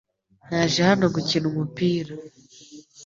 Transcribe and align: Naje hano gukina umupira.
Naje 0.49 0.81
hano 0.89 1.05
gukina 1.15 1.45
umupira. 1.51 2.11